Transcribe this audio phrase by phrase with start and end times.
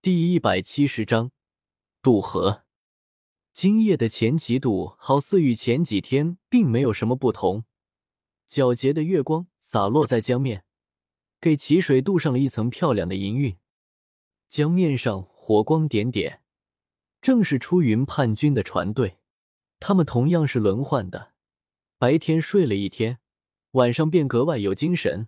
[0.00, 1.32] 第一百七十章
[2.00, 2.62] 渡河。
[3.52, 7.64] 今夜的前旗渡好似与前几天并没有什么不同，
[8.48, 10.64] 皎洁的月光洒落在江面，
[11.40, 13.56] 给奇水镀上了一层漂亮的银晕。
[14.48, 16.42] 江面上火光点点，
[17.20, 19.18] 正是出云叛军的船队。
[19.80, 21.32] 他们同样是轮换的，
[21.98, 23.18] 白天睡了一天，
[23.72, 25.26] 晚上便格外有精神，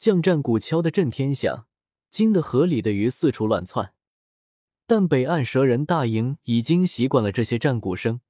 [0.00, 1.68] 将战鼓敲得震天响，
[2.10, 3.94] 惊得河里的鱼四处乱窜。
[4.90, 8.20] 但北岸蛇人大营已经习惯了这些战鼓声，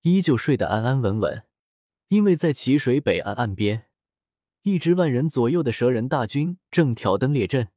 [0.00, 1.44] 依旧睡得安安稳稳。
[2.08, 3.86] 因为在奇水北岸岸边，
[4.62, 7.68] 一支万人左右的蛇人大军正挑灯列阵，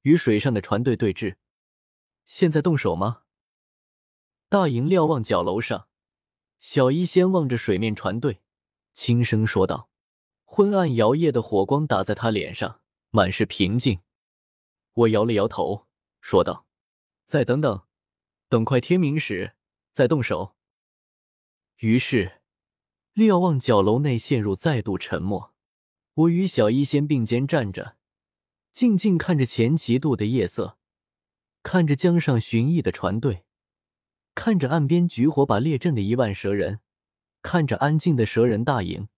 [0.00, 1.34] 与水上的船队对峙。
[2.24, 3.24] 现在动手吗？
[4.48, 5.88] 大营瞭望角楼上，
[6.58, 8.40] 小医仙望着水面船队，
[8.94, 9.90] 轻声说道
[10.46, 12.80] ：“昏暗摇曳的火光打在他脸上，
[13.10, 14.00] 满是平静。”
[15.04, 15.86] 我摇了摇头，
[16.22, 16.64] 说道。
[17.28, 17.82] 再等等，
[18.48, 19.52] 等快天明时
[19.92, 20.56] 再动手。
[21.76, 22.40] 于是，
[23.12, 25.52] 瞭望角楼内陷入再度沉默。
[26.14, 27.98] 我与小医仙并肩站着，
[28.72, 30.78] 静静看着前旗渡的夜色，
[31.62, 33.44] 看着江上巡弋的船队，
[34.34, 36.80] 看着岸边举火把列阵的一万蛇人，
[37.42, 39.10] 看着安静的蛇人大营。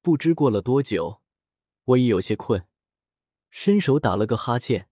[0.00, 1.20] 不知过了多久，
[1.86, 2.68] 我已有些困，
[3.50, 4.88] 伸手打了个哈欠，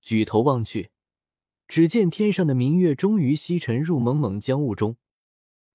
[0.00, 0.92] 举头望去。
[1.66, 4.96] 只见天上的明月终于西沉入蒙蒙江雾中，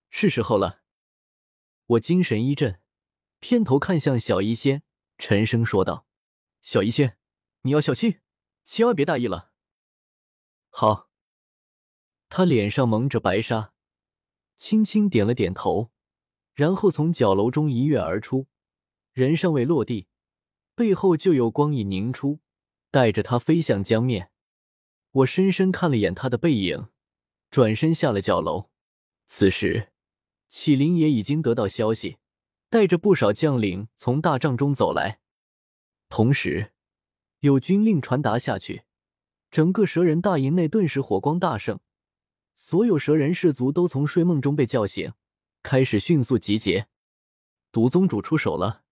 [0.09, 0.81] 是时候了。
[1.85, 2.79] 我精神一振，
[3.39, 4.83] 偏头看向小医仙，
[5.17, 6.05] 沉声说道
[6.61, 7.17] ：“小医仙，
[7.61, 8.19] 你要小心，
[8.63, 9.51] 千万别大意了。”
[10.69, 11.09] 好。
[12.31, 13.73] 他脸上蒙着白纱，
[14.55, 15.89] 轻轻点了点头，
[16.53, 18.45] 然后从角楼中一跃而出，
[19.13, 20.07] 人尚未落地，
[20.75, 22.39] 背后就有光影凝出，
[22.91, 24.31] 带着他飞向江面。
[25.19, 26.87] 我深深看了眼他的背影，
[27.49, 28.69] 转身下了角楼。
[29.25, 29.91] 此时，
[30.47, 32.17] 启灵也已经得到消息，
[32.69, 35.19] 带着不少将领从大帐中走来。
[36.07, 36.71] 同时，
[37.39, 38.83] 有军令传达下去，
[39.51, 41.79] 整个蛇人大营内顿时火光大盛，
[42.55, 45.13] 所有蛇人士族都从睡梦中被叫醒，
[45.61, 46.87] 开始迅速集结。
[47.71, 48.83] 毒宗主出手了。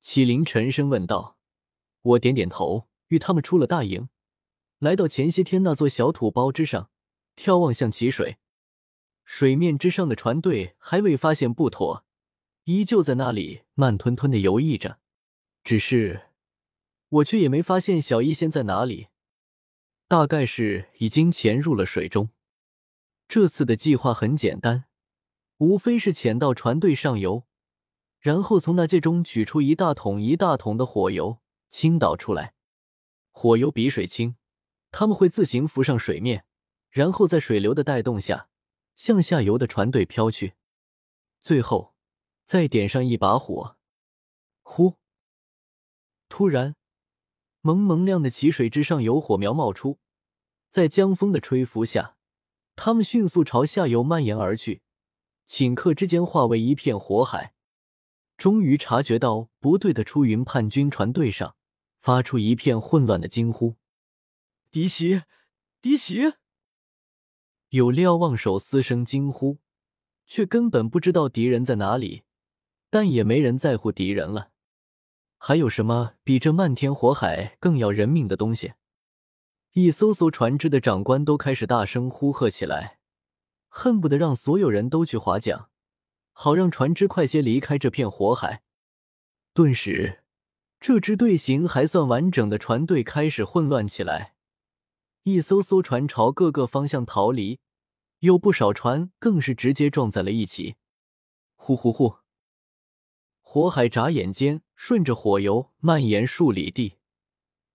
[0.00, 1.36] 启灵沉声问道。
[2.00, 4.08] 我点点头，与他们出了大营。
[4.82, 6.90] 来到前些天那座小土包之上，
[7.36, 8.38] 眺望向奇水，
[9.24, 12.04] 水面之上的船队还未发现不妥，
[12.64, 14.98] 依旧在那里慢吞吞的游弋着。
[15.62, 16.30] 只是
[17.10, 19.06] 我却也没发现小医仙在哪里，
[20.08, 22.30] 大概是已经潜入了水中。
[23.28, 24.86] 这次的计划很简单，
[25.58, 27.44] 无非是潜到船队上游，
[28.18, 31.38] 然后从那界中取出一大桶一大桶的火油
[31.68, 32.54] 倾倒出来，
[33.30, 34.34] 火油比水轻。
[34.92, 36.44] 他们会自行浮上水面，
[36.90, 38.48] 然后在水流的带动下
[38.94, 40.54] 向下游的船队飘去，
[41.40, 41.94] 最后
[42.44, 43.76] 再点上一把火。
[44.62, 44.98] 呼！
[46.28, 46.76] 突然，
[47.62, 49.98] 蒙蒙亮的奇水之上有火苗冒出，
[50.68, 52.16] 在江风的吹拂下，
[52.76, 54.82] 他们迅速朝下游蔓延而去，
[55.48, 57.54] 顷刻之间化为一片火海。
[58.36, 61.56] 终于察觉到不对的出云叛军船队上，
[62.00, 63.76] 发出一片混乱的惊呼。
[64.72, 65.24] 敌袭！
[65.82, 66.32] 敌袭！
[67.68, 69.58] 有瞭望手嘶声惊呼，
[70.24, 72.22] 却根本不知道敌人在哪里，
[72.88, 74.52] 但也没人在乎敌人了。
[75.36, 78.72] 还有什么比这漫天火海更要人命的东西？
[79.72, 82.98] 一艘艘船只的长官都开始大声呼喝起来，
[83.68, 85.68] 恨不得让所有人都去划桨，
[86.32, 88.62] 好让船只快些离开这片火海。
[89.52, 90.22] 顿时，
[90.80, 94.31] 这支队形还算完整的船队开始混乱起来。
[95.24, 97.60] 一艘艘船朝各个方向逃离，
[98.18, 100.74] 有不少船更是直接撞在了一起。
[101.54, 102.16] 呼呼呼！
[103.40, 106.94] 火海眨眼间顺着火油蔓延数里地，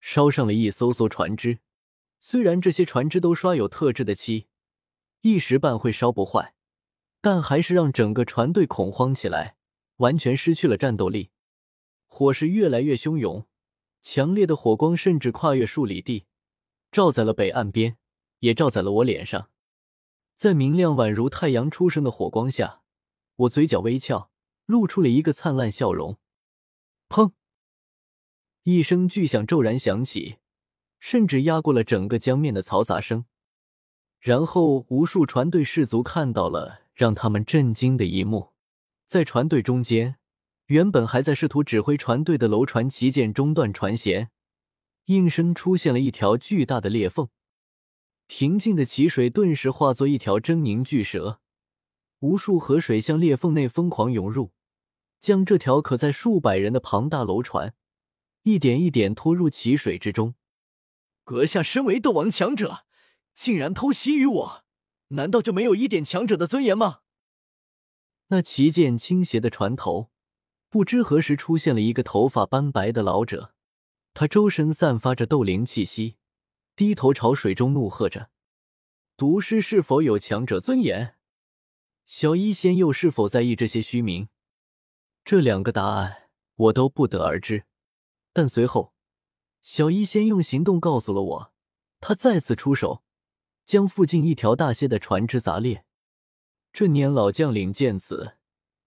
[0.02, 1.60] 烧上了一艘艘船只。
[2.20, 4.48] 虽然这些船只都刷有特制的漆，
[5.22, 6.54] 一时半会烧不坏，
[7.22, 9.56] 但还是让整个船队恐慌起来，
[9.98, 11.30] 完全失去了战斗力。
[12.08, 13.48] 火势越来越汹涌，
[14.02, 16.27] 强烈的火光甚至跨越数里地。
[16.98, 17.96] 照在了北岸边，
[18.40, 19.52] 也照在了我脸上，
[20.36, 22.82] 在明亮宛如太阳初升的火光下，
[23.36, 24.32] 我嘴角微翘，
[24.66, 26.18] 露出了一个灿烂笑容。
[27.08, 27.34] 砰！
[28.64, 30.38] 一声巨响骤然响起，
[31.00, 33.26] 甚至压过了整个江面的嘈杂声。
[34.20, 38.54] 然后，无数船队士卒看到了让他们震惊的一幕：
[39.06, 40.16] 在船队中间，
[40.66, 44.30] 原本还在试图指挥船队的楼船旗舰中断船舷。
[45.08, 47.30] 应声出现了一条巨大的裂缝，
[48.28, 51.40] 平静的奇水顿时化作一条狰狞巨蛇，
[52.20, 54.52] 无数河水向裂缝内疯狂涌入，
[55.22, 57.74] 将这条可载数百人的庞大楼船
[58.44, 60.36] 一点一点拖入奇水之中。
[61.24, 62.86] 阁下身为斗王强者，
[63.34, 64.66] 竟然偷袭于我，
[65.10, 67.00] 难道就没有一点强者的尊严吗？
[68.28, 70.10] 那旗舰倾斜的船头，
[70.68, 73.54] 不知何时出现了一个头发斑白的老者，
[74.20, 76.16] 他周身散发着斗灵气息。
[76.76, 78.32] 低头朝水中怒喝着
[79.16, 81.18] ：“毒师是否有强者尊严？
[82.04, 84.30] 小医仙又是否在意这些虚名？
[85.24, 87.66] 这两个答案我都不得而知。
[88.34, 88.96] 但随后，
[89.62, 91.54] 小医仙用行动告诉了我，
[92.00, 93.04] 他再次出手，
[93.68, 95.86] 将附近一条大些的船只砸裂。
[96.74, 98.38] 这年老将领见此，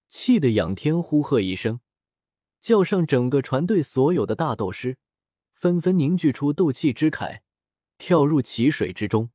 [0.09, 1.79] 气得仰天呼喝一声，
[2.61, 4.99] 叫上整个船队所有的大斗师，
[5.61, 7.43] 纷纷凝聚出斗气之铠。”
[8.03, 9.29] 跳入奇水之中，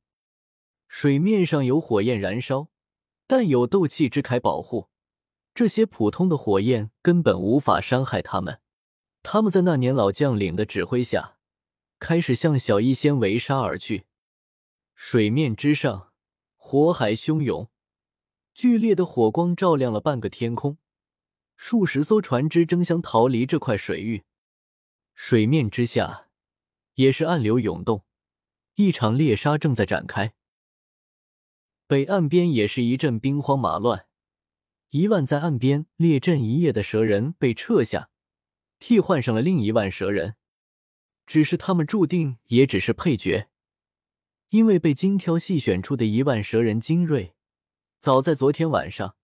[0.88, 2.66] 水面上有火焰燃烧，
[3.28, 4.88] 但有斗气之铠保护，
[5.54, 8.60] 这些普通的火焰根本无法伤害他们。
[9.22, 11.36] 他们在那年老将领的指挥下，
[12.00, 14.06] 开始向小医仙围杀而去。
[14.96, 16.12] 水面之上，
[16.56, 17.70] 火海汹涌，
[18.52, 20.78] 剧烈的火光照亮了半个天空，
[21.56, 24.24] 数十艘船只争相逃离这块水域。
[25.18, 26.28] 水面之下，
[26.94, 28.04] 也是暗流涌动。
[28.74, 30.34] 一场猎杀正在展开，
[31.86, 34.06] 北岸边也是一阵兵荒马乱。
[34.90, 38.10] 一万在岸边列阵一夜的蛇人被撤下，
[38.78, 40.36] 替换上了另一万蛇人。
[41.26, 43.48] 只是他们注定也只是配角，
[44.50, 47.34] 因为被精挑细选出的一万蛇人精锐，
[47.98, 49.16] 早在昨天晚上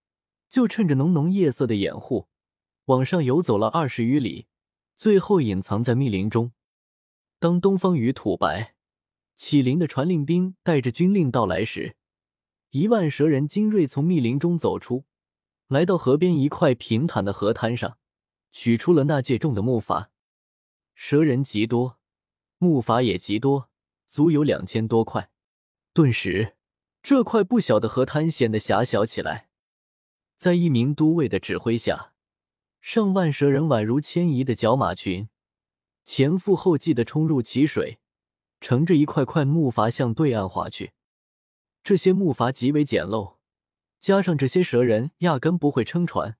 [0.49, 2.29] 就趁着浓浓夜色的掩护，
[2.87, 4.47] 往上游走了二十余里，
[5.02, 6.52] 最后隐藏在密林中。
[7.40, 8.76] 当东方雨吐白。
[9.34, 11.96] 启灵的传令兵带着军令到来时，
[12.70, 15.04] 一万蛇人精锐从密林中走出，
[15.66, 17.99] 来到河边一块平坦的河滩上，
[18.52, 20.06] 取出了那戒重的木筏。
[20.94, 21.98] 蛇人极多，
[22.58, 23.70] 木筏也极多，
[24.06, 25.32] 足有两千多块。
[25.93, 26.55] 顿时，
[27.02, 29.48] 这块不小的河滩显得狭小起来。
[30.37, 32.12] 在一名都尉的指挥下，
[32.82, 35.29] 上万蛇人宛如迁移的角马群，
[36.05, 38.00] 前赴后继的冲入其水。
[38.61, 40.93] 乘着一块块木筏向对岸划去，
[41.82, 43.37] 这些木筏极为简陋，
[43.99, 46.37] 加上这些蛇人压根不会撑船，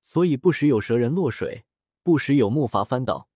[0.00, 1.64] 所以不时有蛇人落水，
[2.02, 3.28] 不时有木筏翻倒。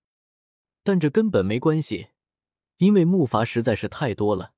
[0.84, 2.08] 但这根本没关系，
[2.76, 4.52] 因为木筏实在是太多了。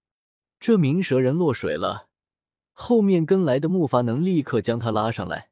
[0.58, 2.08] 这名蛇人落水了，
[2.72, 5.50] 后面跟来的木筏能立刻将他拉上来。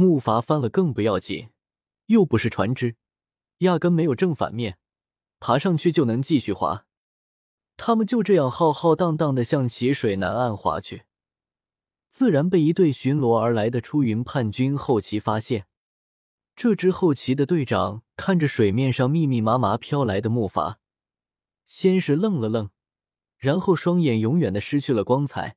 [0.00, 1.50] 木筏翻了更不要紧，
[2.06, 2.96] 又不是船只，
[3.58, 4.78] 压根没有正反面，
[5.38, 6.86] 爬上去就能继续划。
[7.76, 11.02] 他们就这样浩浩荡荡的向齐水南岸划去，
[12.08, 15.66] 自然被一队巡逻而来的出云叛军后旗发现。
[16.56, 20.76] 这支后旗的队长看着水面上密密麻麻飘来的木筏，
[21.66, 22.70] 先是愣了愣，
[23.36, 25.56] 然后双眼永远的失去了光彩，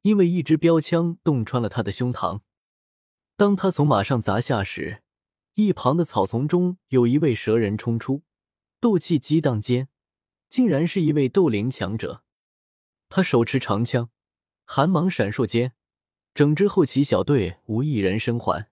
[0.00, 2.40] 因为一支标枪洞穿了他的胸膛。
[3.40, 5.02] 当他从马上砸下时，
[5.54, 8.22] 一旁的草丛中有一位蛇人冲出，
[8.80, 9.88] 斗气激荡间。
[10.50, 12.22] 竟然是一位斗灵强者，
[13.08, 14.10] 他手持长枪，
[14.66, 15.72] 寒芒闪烁间，
[16.34, 18.68] 整支后旗小队无一人生还。